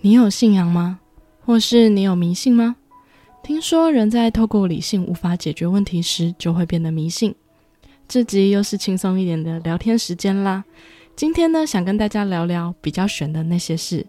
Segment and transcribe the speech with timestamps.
[0.00, 1.00] 你有信仰吗？
[1.44, 2.76] 或是你有迷信吗？
[3.42, 7.34] 听说人在透过理性无法解决问题时，就会变得迷信。
[8.06, 10.64] 这集又是轻松一点的聊天时间啦。
[11.16, 14.06] 今天呢，想跟大家聊聊比较悬的那些事。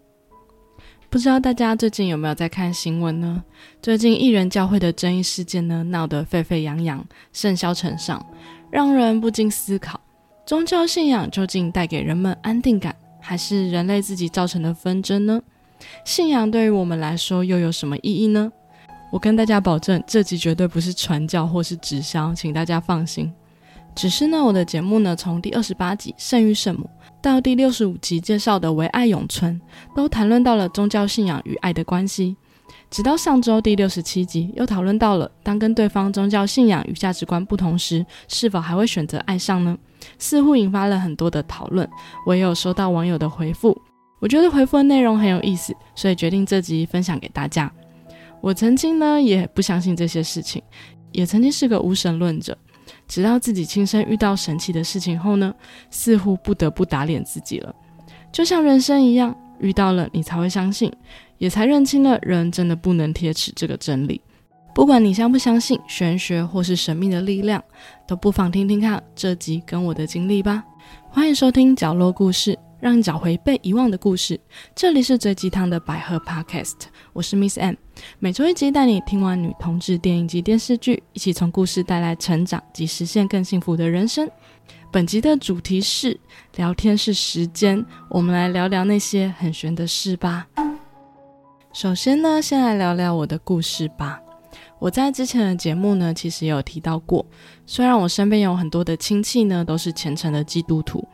[1.10, 3.44] 不知道大家最近有没有在看新闻呢？
[3.82, 7.04] 最近艺人教会的争议事件呢，闹得沸沸扬扬，
[7.34, 8.24] 甚嚣尘上，
[8.70, 10.00] 让人不禁思考：
[10.46, 15.42] 宗教信仰究竟带给人们安定感，还是人类自己造成的纷争呢？
[16.06, 18.52] 信仰对于我们来说又有什么意义呢？
[19.12, 23.32] 我跟大家保证，这集绝对不是传教或是直销，请大家放心。
[23.96, 26.84] 只是呢，我的节目呢，从第二十八集《圣域圣母》
[27.22, 29.60] 到第六十五集介绍的《唯爱永存》，
[29.96, 32.38] 都谈论到了宗教信仰与爱的关系。
[32.92, 39.78] 直到上周第六十七集，又讨论到了当跟对方宗教信仰与价值观不同时，是否还会选择爱上呢？
[40.18, 41.88] 似乎引发了很多的讨论。
[42.26, 43.80] 我也有收到网友的回复，
[44.20, 47.72] 我觉得回复的内容很有意思，所以决定这集分享给大家。
[48.42, 50.62] 我曾经呢也不相信这些事情，
[51.12, 52.58] 也曾经是个无神论者。
[53.08, 55.54] 直到自己亲身遇到神奇的事情后呢，
[55.90, 57.74] 似乎不得不打脸自己了。
[58.32, 60.92] 就像人生一样，遇到了你才会相信，
[61.38, 64.22] 也才认清了人真的不能贴齿这个真理。
[64.76, 67.64] 不管你相不相信玄学或是神秘的力量，
[68.08, 70.64] 都不妨听听看这集跟我的经历吧。
[71.10, 72.58] 欢迎收听角落故事。
[72.80, 74.40] 让你找回被遗忘的故事。
[74.74, 76.76] 这里是最鸡汤的百合 Podcast，
[77.12, 77.76] 我是 Miss M。
[78.20, 84.30] 每周一集带你听完女同志电影及电视剧，一起从故事带来成长及实现更幸福的人生。
[84.92, 86.18] 本集的主题是
[86.56, 90.48] 聊天是时间，我们来聊聊那些很玄的事吧。
[91.74, 94.22] 首先呢，先来聊聊我的故事吧。
[94.80, 97.26] 我在之前的节目呢，其实也有提到过，
[97.66, 101.06] 虽然我身边有很多的亲戚呢，都是虔诚的基督徒。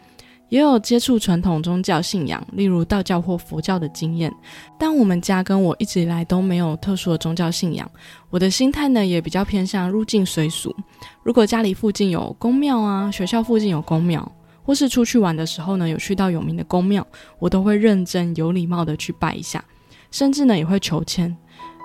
[0.55, 4.33] 也有接触传统宗教信仰，例如道教或佛教的经验，
[4.79, 7.91] 但我们家跟我一直以来都没有特殊的宗教信仰。
[8.29, 10.73] 我的心态呢，也比较偏向入境随俗。
[11.23, 14.31] 如果家里附近有公庙啊，学校附近有公庙，
[14.63, 17.05] 或是出去玩的时候呢，有去到有名的公庙，
[17.37, 19.61] 我都会认真有礼貌的去拜一下，
[20.09, 21.35] 甚至呢也会求签。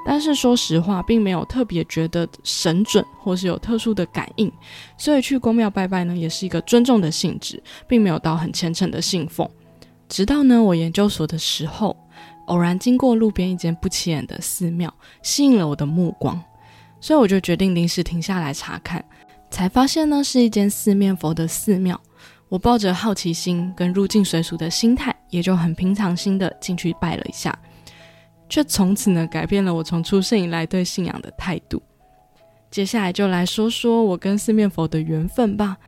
[0.05, 4.51] 但是说实话，并没有特别觉得神准，或是有特殊的感应，
[4.97, 9.49] 所以去公庙拜拜呢，也是一个尊重的性质，并没有到很虔诚的信奉。
[10.09, 11.97] 直到呢，我研究所的时候，
[12.47, 16.43] 偶然经过路边一间不起眼的寺庙，吸引了我的目光，
[17.01, 19.05] 所以我就决定临时停下来查看，
[19.51, 22.01] 才发现呢，是一间四面佛的寺庙。
[22.49, 27.57] 我抱着好奇心跟入境随俗的心态，也就很平常心的进去拜了一下。
[28.51, 31.81] 却从此呢改变了我从出生以来对信仰的态度。
[32.71, 35.79] 接下来就来说说我跟四面佛的缘分吧。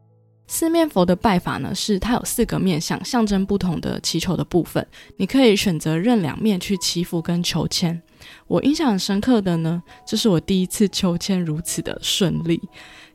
[0.48, 4.86] 四面佛的拜法呢，是它有四个面相，象征不同的祈求的部分。
[5.16, 8.00] 你可以选择任两面去祈福跟求签。
[8.46, 12.60] 我印象很深刻的呢，这是我第一次求签如此的顺利。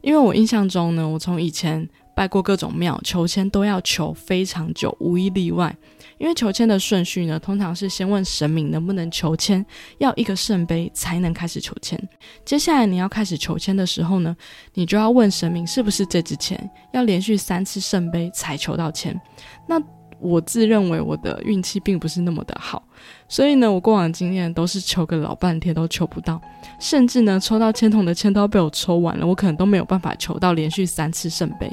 [0.02, 5.76] 因为我印象中呢，我从以前拜过各种庙求签都要求非常久，无一例外。
[6.18, 9.66] 因为求签的顺序呢，通常是先问神明能不能求签，
[10.00, 11.98] 要一个圣杯才能开始求签。
[12.44, 14.36] 接下来你要开始求签的时候呢，
[14.74, 19.20] 你就要问神明是不是这支签，要连续三次圣杯才求到签。
[19.68, 19.82] 那
[20.20, 22.82] 我自认为我的运气并不是那么的好，
[23.28, 26.42] 所以呢，我过往经验都是求个老半天都求不到，
[26.80, 31.72] 甚至呢，抽到签筒的签都要被我抽完了，我可能都没有办法求到连续三次圣杯。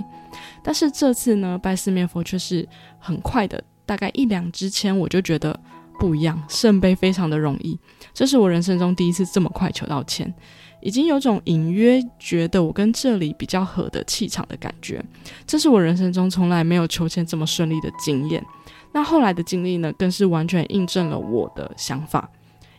[0.63, 2.69] 但是这次呢，拜四面佛却是
[2.99, 3.63] 很快的。
[3.87, 5.59] 大概一两支签，我就觉得
[5.99, 7.79] 不一样，圣杯非常的容易，
[8.13, 10.33] 这是我人生中第一次这么快求到签，
[10.81, 15.05] 已经有种隐约觉得我跟这里比较合的气场的感觉，
[15.47, 18.45] 这是我人生中从来没有求签这么顺利的经验。
[18.93, 22.31] 那后来的经历呢，更是完全印证了我的想法，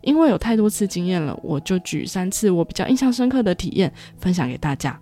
[0.02, 5.00] 因为有太多次经验了，我就举三次我比较印象深刻的体验分享给大家。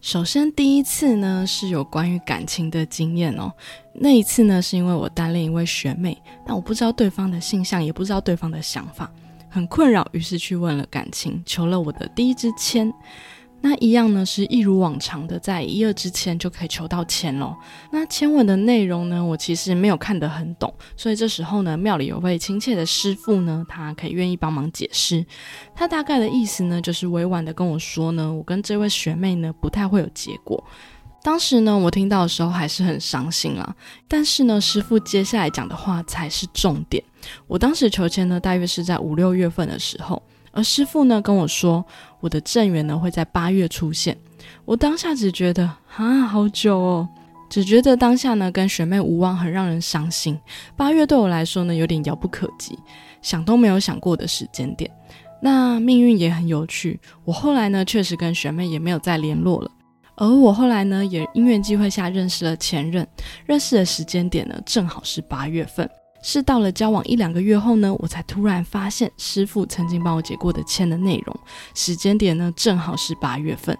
[0.00, 3.52] 首先，第一次呢是有关于感情的经验哦。
[3.92, 6.16] 那一次呢，是因为我单恋一位学妹，
[6.46, 9.12] 但我不知道对方的性向，也不知道对方的想法，
[9.50, 12.90] 很困扰，于是去问了感情，求了我的第一支签。
[13.62, 17.54] 那一样呢，是一如往常的，在一二之前就可以求到签咯。
[17.92, 25.24] 那签文的内容呢，我其实没有看得很懂，所以这时候呢，庙里有位亲切的师傅呢，他可以愿意帮忙解释。
[25.74, 30.64] 他大概的意思呢，就是委婉的跟我说呢，我跟这位学妹呢，不太会有结果。
[31.22, 33.76] 当时呢，我听到的时候还是很伤心啦。
[34.08, 37.04] 但是呢，师傅接下来讲的话才是重点。
[37.46, 40.22] 我当时求签呢，大约是在五六月份的时候。
[40.52, 41.84] 而师傅呢跟我说，
[42.20, 44.16] 我的正缘呢会在八月出现。
[44.64, 45.64] 我当下只觉得
[45.96, 47.08] 啊，好久哦。
[47.48, 50.38] 只觉得当下呢跟学妹无望，很让人伤心。
[50.76, 52.78] 八月对我来说呢有点遥不可及，
[53.22, 54.88] 想都没有想过的时间点。
[55.42, 59.70] 那命运也很有趣，我后来呢确实跟学妹也没有再联络了。
[60.14, 63.04] 而我后来呢也因缘机会下认识了前任，
[63.46, 65.90] 认识的时间点呢正好是八月份，
[66.22, 71.36] 是到了交往一两个月后呢，我才突然发现师傅曾经帮我解过的签的内容，
[71.74, 73.76] 时间点呢正好是八月份。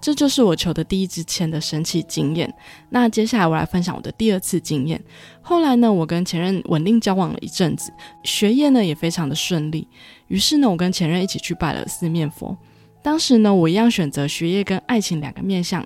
[0.00, 2.52] 这就是我求的第一支签的神奇经验。
[2.90, 5.02] 那接下来我来分享我的第二次经验。
[5.42, 7.92] 后来呢，我跟前任稳定交往了一阵子，
[8.22, 9.88] 学业呢也非常的顺利。
[10.28, 12.56] 于是呢，我跟前任一起去拜了四面佛。
[13.02, 15.84] 当时呢，我一样选择学业跟爱情两个面向。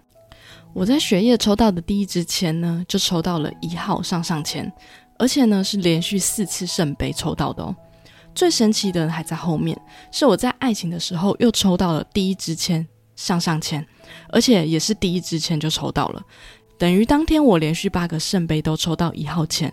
[0.74, 4.70] 我在学业抽到的第一支签呢，就抽到了一号上上签，
[5.22, 7.74] 而且呢是连续四次圣杯抽到的哦。
[8.34, 9.80] 最神奇的还在后面，
[10.10, 12.84] 是我在爱情的时候又抽到了第一支签。
[13.14, 13.86] 上上签，
[14.30, 16.22] 而且也是第一支签就抽到了，
[16.76, 19.72] 等于当天我连续八个圣杯都抽到一号签，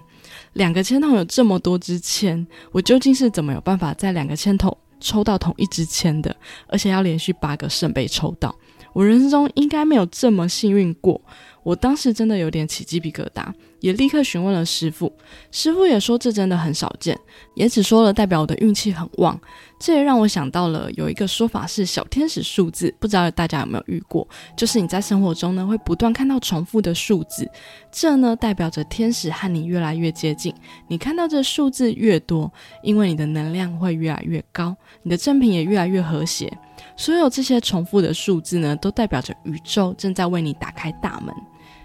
[0.54, 6.36] 两个签筒有这么多支签，我究竟是怎么有办法在两个签筒抽到同一支签的？
[6.68, 8.54] 而且要连续八个圣杯抽到，
[8.94, 11.22] 我人生中应该没有这么幸运过。
[11.62, 13.46] 我当时真的有点起鸡皮疙瘩，
[13.82, 15.12] 也立刻询问了师傅，
[15.52, 17.20] 师傅也说这真的很少见，
[17.54, 19.40] 也只说了代表我的运气很旺。
[19.78, 24.28] 这也让我想到了有一个说法是小天使数字，不知道大家有没有遇过？
[24.58, 27.48] 就是你在生活中呢会不断看到重复的数字，
[27.92, 30.54] 这呢代表着天使和你越来越接近。
[30.88, 32.52] 你看到这数字越多，
[32.82, 36.52] 因为你的能量会越来越高，你的正品也越来越和谐。
[37.00, 41.34] 所有这些重复的数字呢，都代表着宇宙正在为你打开大门。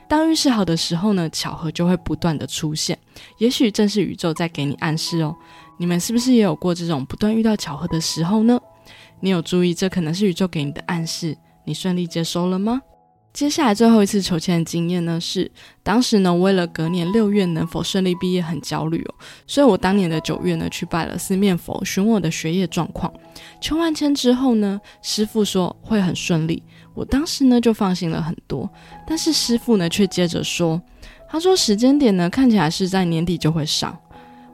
[0.08, 2.98] 当运势好的时候呢，巧合就会不断的出现，
[3.38, 5.32] 也许正是宇宙在给你暗示哦。
[5.78, 8.58] 你们是不是也有过这种不断遇到巧合的时候呢？
[9.20, 11.38] 你有注意这可能是宇宙给你的暗示？
[11.64, 12.82] 你顺利接收了吗？
[13.34, 15.50] 接下来最后一次求签的经验呢，是
[15.82, 19.14] 当时呢为了隔年六月能否顺利毕业很焦虑哦，
[19.44, 23.12] 所以我当年的九月呢去拜了四面佛，询问我的学业状况。
[23.60, 26.62] 求完签之后呢，师傅说会很顺利，
[26.94, 28.70] 我当时呢就放心了很多。
[29.04, 30.80] 但是师傅呢却接着说，
[31.28, 33.98] 他说时间点呢看起来是在年底就会上。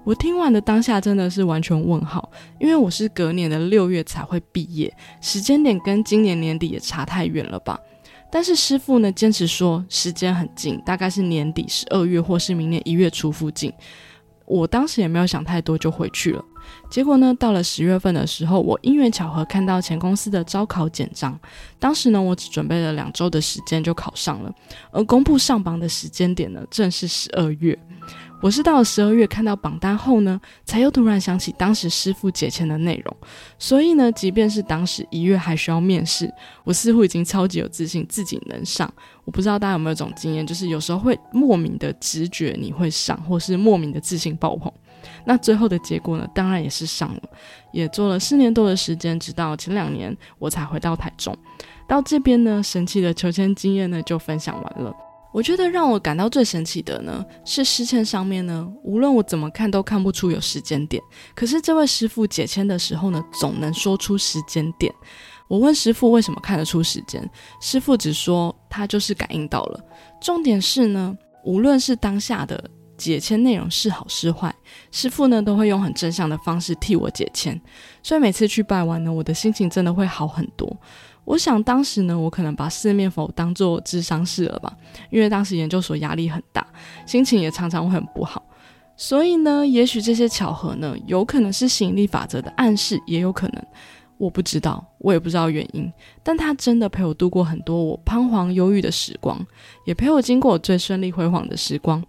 [0.05, 4.91] 我听完的当下真的是完全问号，因为我是隔年的六月才会毕业，
[5.21, 7.79] 时间点跟今年年底也差太远了吧。
[8.31, 13.73] 但是师傅呢，坚持说时间很近，大概是年底十二月或是明年一月初附近。
[14.47, 16.45] 我当时也没有想太多，就回去了。
[16.91, 21.39] 结果呢，到了十月份的时候，我因缘巧合看到前公司的招考简章。
[21.79, 24.53] 当时呢，我只准备了两周的时间就考上了，
[24.91, 27.79] 而公布上榜的时间点呢，正是十二月。
[28.43, 33.17] 我是到了十二月看到榜单后呢，才又突然想起当时师傅解签的内容。
[33.59, 36.33] 所以呢，即便是当时一月还需要面试，
[36.65, 38.91] 我似乎已经超级有自信自己能上。
[39.25, 44.73] 我不知道大家有没有这种经验，就是有时候会莫名的直觉你会上，或是莫名的自信爆棚。
[45.25, 47.23] 那最后的结果呢，当然也是上了，
[47.73, 51.37] 也做了四年多的时间，直到前两年我才回到台中。
[51.87, 54.95] 到这边呢，神奇的求签经验呢就分享完了。
[55.33, 61.03] 我觉得让我感到最神奇的呢，是诗签上面呢，无论我怎么看都看不出有时间点。
[61.35, 64.93] 可是这位师傅解签的时候呢，总能说出时间点。
[65.49, 67.29] 我问师傅为什么看得出时间，
[67.61, 69.81] 师傅只说他就是感应到了。
[70.21, 74.55] 重点是呢，无论是当下的解签内容是好是坏，
[74.93, 77.61] 师傅呢都会用很正向的方式替我解签，
[78.03, 80.77] 所以每次去拜完呢，我的心情真的会好很多。
[81.31, 84.77] 我想当时呢，我可能把四面佛当做智商室了吧，
[85.11, 86.67] 因为当时研究所压力很大，
[87.07, 88.43] 心情也常常会很不好。
[88.97, 93.65] 所以呢，也许这些巧合呢，有可能是吸引力法则的暗示，也有可能，
[94.19, 95.89] 我不知道，我也不知道原因。
[96.25, 99.41] 但他真的陪我度过很多我彷徨忧郁的时光，
[99.85, 102.05] 也陪我经过最顺利辉煌的时光。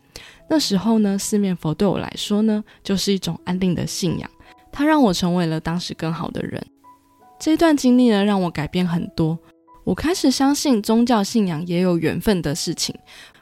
[0.50, 4.28] 那时候呢，四面佛对我来说呢，就是一种安定的信仰，
[4.72, 6.66] 它让我成为了当时更好的人。
[7.42, 9.36] 这段经历呢，让我改变很多。
[9.84, 12.96] 我开始相信宗教信仰也有缘分的事情，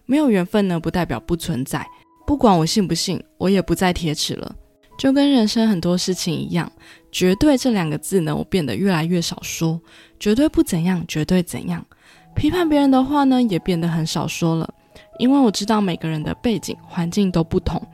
[0.06, 1.86] 没有缘分呢，不代表不存在。
[2.26, 4.56] 不管我信不信，我也不再铁齿了。
[4.98, 6.72] 就跟人生很多事情一样，
[7.12, 9.78] 绝对这两个字呢，我变得越来越少说。
[10.18, 11.86] 绝对不怎样，绝对怎样。
[12.34, 14.74] 批判别人的话呢，也变得很少说了，
[15.18, 17.86] 因为我知道每个人的背景环境都不同，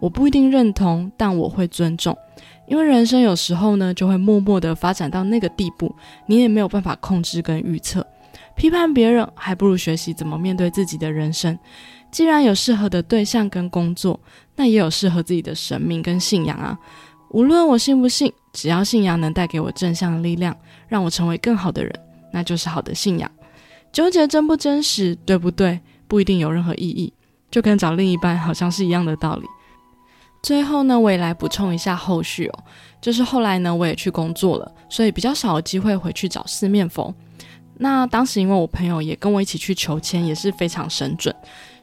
[0.00, 2.18] 我不一定认同，但我会尊重。
[2.66, 5.94] 因为人生有时候呢，就会默默的发展到那个地步，
[6.26, 8.06] 你也没有办法控制跟预测。
[8.54, 11.58] 批判别人，还不如学习怎么面对自己的人生。
[12.10, 14.18] 既然有适合的对象跟工作，
[14.56, 16.78] 那也有适合自己的生命跟信仰啊。
[17.30, 20.54] 无论我信不信，只要信仰能带给我正向的力量，
[20.88, 21.92] 让我成为更好的人，
[22.32, 23.30] 那就是好的信仰。
[23.90, 25.80] 纠结真不真实，对不对？
[26.06, 27.10] 不一定有任何意义，
[27.50, 29.46] 就跟找另一半好像是一样的道理。
[30.42, 32.64] 最后呢，我也来补充一下后续哦，
[33.00, 37.14] 就是后来呢，我也去工作了，所以比较少有机会回去找四面佛。
[37.78, 41.34] 那当时因为我朋友也跟我一起去求签，也是非常神准，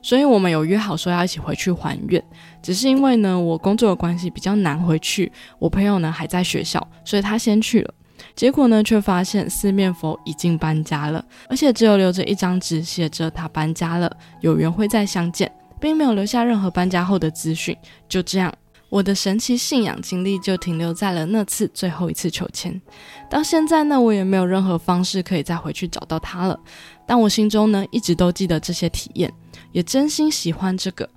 [0.02, 2.24] 所以我们有约好说要一起回去还愿。
[2.62, 7.94] 只是因为呢，我工作的关系比较难回去，我朋友呢还在学校，所以他先去了。
[8.36, 14.12] 结果呢，却发现四面佛已经搬家了，而且只有留着一张纸，写着他搬家了，
[14.42, 17.76] 有缘会再相见，并没有留下任何搬家后的资讯。
[18.08, 18.54] 就这样。
[18.92, 22.82] 我的神奇信仰经历就停留在了那次最后一次求签，
[23.30, 26.60] 到现在呢，我也没有任何方式可以再回去找到他了。
[27.06, 29.32] 但我心中呢，一直都记得这些体验，
[29.72, 31.08] 也真心喜欢这个，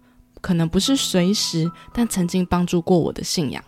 [0.42, 3.64] 可能不是随时，但曾经帮助过我的信仰。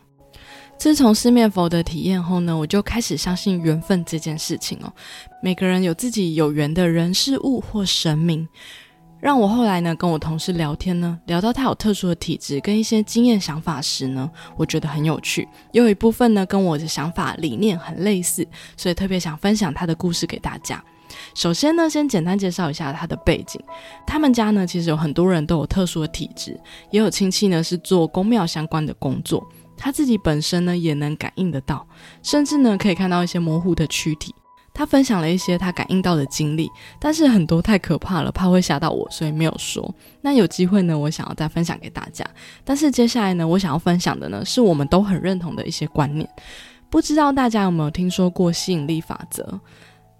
[0.77, 4.93] 自从四面佛的体验后呢，我就开始相信缘分这件事情哦。
[5.43, 8.47] 每个人有自己有缘的人事物或神明。
[9.25, 20.85] 让我后来呢，跟我同事聊天呢，聊到他有特殊的体质跟一些经验想法时呢，我觉得很有趣，有一部分呢跟我的想法理念很类似，所以特别想分享他的故事给大家。
[21.35, 23.59] 首先呢，先简单介绍一下他的背景。
[24.07, 29.43] 他们家呢，其实有很多人都有特殊的体质，也有亲戚呢是做宫庙相关的工作。
[29.75, 31.87] 他自己本身呢也能感应得到，
[32.23, 34.35] 甚至呢可以看到一些模糊的躯体。
[34.75, 39.95] 他分享了一些他感应到的经历，但是很多太可怕了，怕会吓到我，所以没有说。
[40.21, 42.26] 那有机会呢，我想要再分享给大家。
[42.64, 46.28] 但是接下来呢，我想要分享的呢，是我们都很认同的一些观念。
[46.90, 49.61] 不知道大家有没有听说过吸引力法则？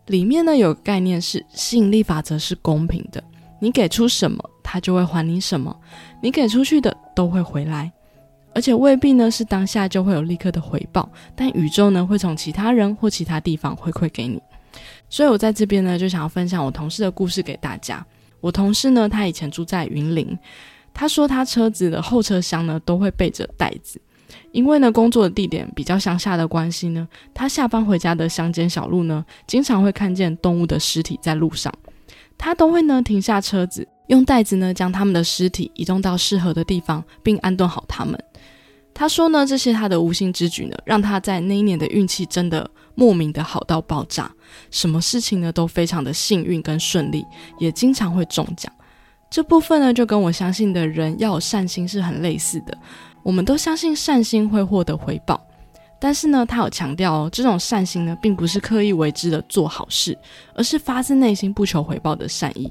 [0.06, 3.23] 里面呢有个概念是吸引力法则是公平的，
[3.58, 5.76] 你给出什么，它就会还你什么，
[6.23, 7.90] 你给出去的都会回来。
[8.54, 14.40] 而且未必呢是当下就会有立刻的回报，但宇宙呢会从其他人或其他地方回馈给你。
[15.11, 18.04] 所以我在这边呢就想要分享我同事的故事给大家。
[18.40, 20.38] 我同事呢他以前住在云林，
[20.92, 24.00] 他说他车子的后车厢呢都会备着袋子，
[24.52, 31.73] 因为呢工作的地点比较乡下的关系呢，他下班回家的乡间小路呢经常会看见动物的尸体在路上，
[32.37, 38.18] 他都会呢停下车子，用袋子呢将他们的尸体移动到适合的地方，并安顿好他们。
[38.94, 44.30] 他说呢，这些他的无心之举呢，让他在那一年的运气真的莫名的好到爆炸，
[44.70, 47.26] 什么事情呢都非常的幸运跟顺利，
[47.58, 48.72] 也经常会中奖。
[49.28, 52.78] 这部分呢，就跟我相信的人要有善心是很类似的。
[53.24, 55.44] 我们都相信善心会获得回报，
[56.04, 60.14] 但是呢，他有强调哦，这种善心呢，并不是刻意为之的做好事，
[60.54, 62.70] 而是发自内心不求回报的善意。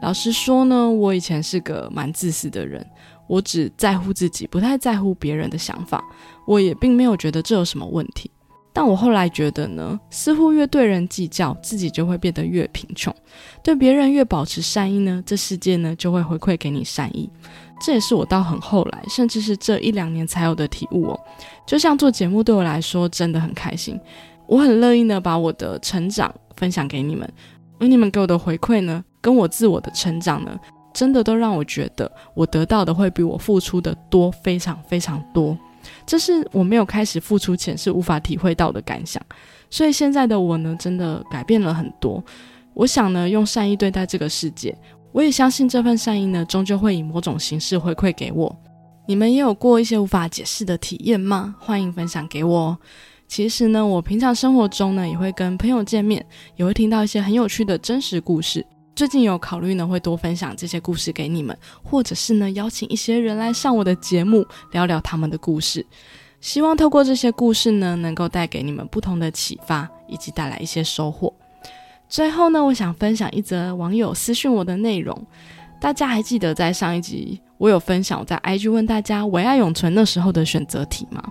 [0.00, 2.84] 老实说呢，我以前是个蛮自私的人。
[3.28, 6.02] 我只在乎自己，不太在乎别人的想法。
[6.44, 8.28] 我也并没有觉得这有什么问题。
[8.72, 13.12] 但我后来觉得呢，似乎越对人计较，自己就会变得越贫穷；
[13.62, 17.30] 对别人越保持善意呢，这世界呢就会回馈给你善意。
[17.82, 21.20] 这也是我到很后来，甚至是这一两年才有的体悟哦。
[21.66, 23.98] 就像做节目对我来说真的很开心，
[24.46, 27.28] 我很乐意呢把我的成长分享给你们，
[27.80, 30.58] 而你们给我的回馈呢，跟我自我的成长呢。
[30.94, 35.56] 真的都让我觉得，我得到的会比我付出的多，非常非常多。
[36.04, 39.22] 这是我没有开始付出前是无法体会到的感想。
[39.70, 42.22] 所以现在的我呢，真的改变了很多。
[42.74, 44.76] 我想呢，用善意对待这个世界。
[45.12, 48.54] 我也相信这份善意呢，终究会以某种形式回馈给我。
[49.06, 51.54] 你们也有过一些无法解释的体验吗？
[51.58, 52.58] 欢迎分享给我。
[52.58, 52.78] 哦
[53.28, 56.22] 其实呢，我平常生活中呢，也会跟朋友见面，
[56.54, 58.62] 也会听到一些很有趣的真实故事。
[58.94, 65.86] 最近有考虑呢，会多分享这些故事给你们，或者是呢邀请一些人来上我的节目聊聊他们的故事。
[66.42, 71.32] 希望透过这些故事呢，能够带给你们不同的启发，以及带来一些收获。
[72.12, 75.26] 最后呢，我想分享一则网友私讯我的内容。
[75.80, 81.24] 大家还记得在上一集我有分享我在 IG 问大家唯爱永存那时候的选择题吗？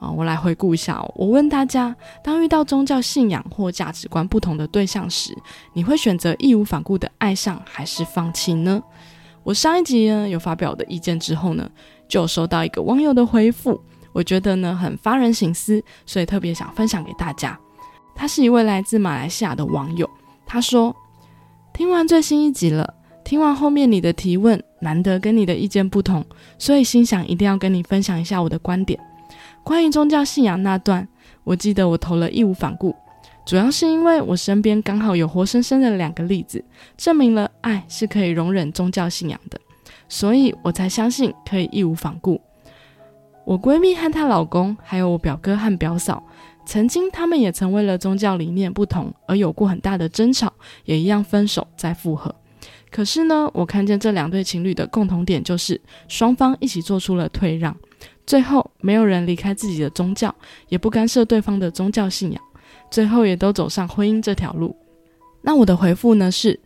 [0.00, 1.00] 啊，我来回顾一下。
[1.14, 5.32] 我问大家：当遇到宗教信仰或价值观不同的对象时，
[5.74, 8.82] 你会选择义无反顾的爱上，还是放弃呢？
[9.44, 11.70] 我上一集呢有发表我的意见之后呢，
[12.08, 13.80] 就收到一个网友的回复，
[14.12, 17.56] 我觉得呢很发人省思，所以特别想分享给大家。
[18.20, 20.06] 他是一位来自马来西亚的网友，
[20.44, 20.94] 他说：
[21.72, 22.92] 听完最新一集了，
[23.24, 26.22] 听完后面你的提问，难得跟你的意见不同，
[26.58, 29.00] 所以心想一定要跟你分享一下我的观点。
[29.64, 31.08] 关于宗教信仰那段，
[31.44, 32.94] 我记得我投了义无反顾，
[33.46, 36.62] 主要是因为我身边刚好有活生生的两个例子，
[36.98, 39.58] 证明了爱是可以容忍宗教信仰的，
[40.10, 42.38] 所以我才相信可以义无反顾。
[43.46, 46.22] 我闺蜜和她老公，还有我表哥和表嫂，
[46.66, 50.52] 曾经他们也曾为了宗教理念不同而有过很大的争吵，
[50.84, 52.34] 也一样分手再复合。
[52.90, 57.76] 可是呢，我看见这两对情侣的共同点就是双方一起做出了退让，
[58.26, 60.34] 最后没有人离开自己的宗教，
[60.68, 62.42] 也不干涉对方的宗教信仰，
[62.90, 64.76] 最后也都走上婚姻这条路。
[65.42, 66.58] 那我的回复呢是，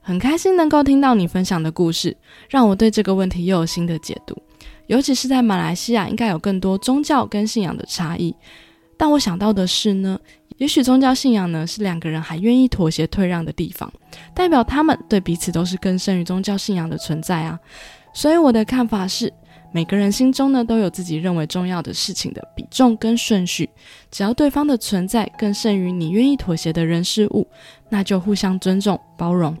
[0.00, 2.16] 很开心能够听到你分享的故事，
[2.48, 4.36] 让我对这个问题又有新的解读。
[4.86, 8.34] 尤其是在马来西亚，应该有更多宗教跟信仰的差异。
[9.00, 10.20] 但我想到的是呢，
[10.58, 13.90] 也许宗教信仰呢是两个人还愿意妥协退让的地方，
[14.34, 17.58] 代表他们对彼此都是更胜于宗教信仰的存在啊。
[18.12, 19.32] 所以我的看法是，
[19.72, 23.70] 每个人心中呢都有自己认为重要的事情的比重跟顺序，
[24.10, 27.48] 只要对方的存在更胜于你愿意妥协的人事物，
[27.88, 29.56] 那就互相尊重包容。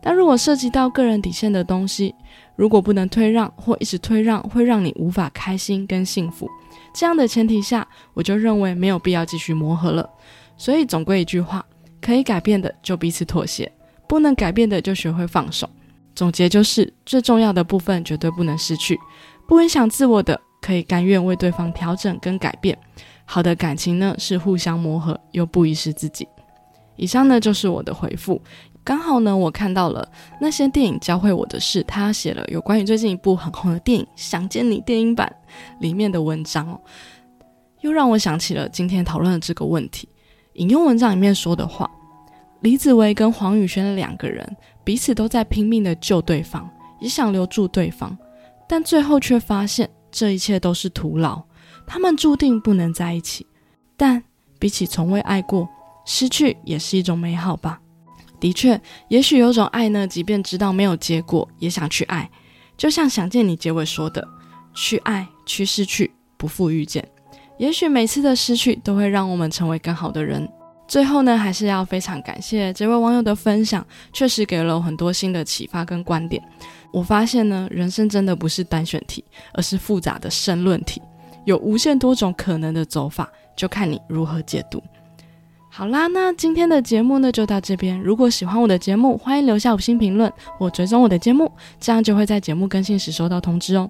[0.00, 2.14] 但如果涉及到个人底线的东西，
[2.56, 6.48] 如果不能退让或一直退让，会让你无法开心跟幸福。
[6.94, 10.08] 这样的前提下，我就认为没有必要继续磨合了。
[10.56, 11.64] 所以总归一句话，
[12.00, 13.70] 可以改变的就彼此妥协，
[14.08, 15.68] 不能改变的就学会放手。
[16.14, 18.98] 总结就是，最重要的部分绝对不能失去，
[19.46, 22.76] 不影响自我的，可以甘愿为对方调整跟改变。
[23.24, 26.26] 好的感情呢，是互相磨合，又不遗失自己。
[26.96, 28.42] 以上呢就是我的回复。
[28.88, 35.30] 刚好呢，我看到了那些电影教会我的事，他写了有关于最近一部很红的电影《想见你》电影版
[35.78, 36.80] 里面的文章哦，
[37.82, 40.08] 又让我想起了今天讨论的这个问题。
[40.54, 41.90] 引用文章里面说的话，
[42.60, 46.66] 李子维跟黄宇轩两个人彼此都在拼命的救对方，
[46.98, 48.16] 也想留住对方，
[48.66, 51.42] 但最后却发现这一切都是徒劳，
[51.86, 53.46] 他们注定不能在一起。
[53.98, 54.24] 但
[54.58, 55.68] 比起从未爱过，
[56.06, 57.78] 失去也是一种美好吧。
[58.40, 62.30] 的确，也许有种爱呢，即便知道没有结果，也想去爱。
[62.76, 64.26] 就像想见你结尾说的
[64.74, 67.06] ：“去爱，去失去，不负遇见。”
[67.58, 70.48] 也许每次的失去都会让我们成为更好的人。
[70.86, 76.42] 最后呢，还是要非常感谢这位网友的分享，确实给了我很多新的启发跟观点。
[76.92, 81.02] 我发现呢，人生真的不是单选题，而是复杂的申论题，
[81.44, 84.80] 有无限多种可能的走法，就看你如何解读。
[85.78, 88.00] 好啦，那今天的节目呢就到这边。
[88.00, 91.48] 如果喜欢我的节目，欢迎留下五星评论或追踪我的节目，
[91.78, 93.88] 这样就会在节目更新时收到通知哦。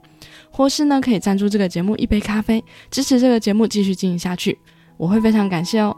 [0.50, 4.58] 或是呢，可以赞助这个节目一杯咖啡，支持这个节目继续进行下去，
[4.98, 5.96] 我会非常感谢哦。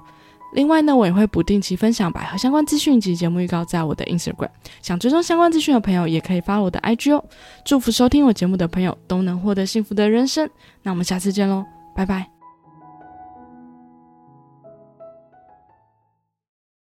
[0.53, 7.25] 另外呢，我也会不定期分享百合相关资讯及节目预告在我的 Instagram，想追踪相关资讯的朋友也可以发我的 IG 哦。
[7.65, 10.49] 祝福收听我节目的朋友都能获得幸福的人生。
[10.85, 11.65] 那我们下次见喽，
[11.97, 12.40] 拜拜。